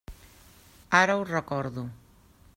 [1.01, 1.85] Ara ho recordo.